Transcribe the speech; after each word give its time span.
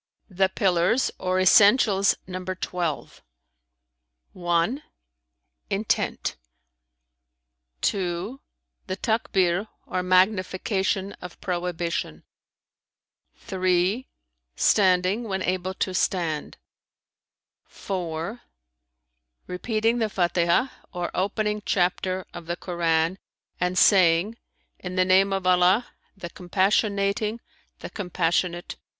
The 0.31 0.49
pillars 0.49 1.11
or 1.19 1.39
essentials 1.39 2.15
number 2.25 2.55
twelve: 2.55 3.21
(1) 4.33 4.81
intent; 5.69 6.37
(2) 7.81 8.41
the 8.87 8.97
Takbνr 8.97 9.67
or 9.85 10.01
magnification 10.01 11.13
of 11.21 11.39
prohibition; 11.39 12.23
(3) 13.35 14.07
standing 14.55 15.25
when 15.25 15.43
able 15.43 15.75
to 15.75 15.91
stand[FN#312]; 15.91 16.55
(4) 17.67 18.41
repeating 19.45 19.99
the 19.99 20.07
Fatihah 20.09 20.71
or 20.91 21.11
opening 21.13 21.61
chapter 21.63 22.25
of 22.33 22.47
the 22.47 22.55
Koran 22.55 23.19
and 23.59 23.77
saying, 23.77 24.39
'In 24.79 24.95
the 24.95 25.05
name 25.05 25.31
of 25.31 25.45
Allah, 25.45 25.89
the 26.17 26.31
Compassionating, 26.31 27.39
the 27.81 27.91
Compassionate!' 27.91 28.77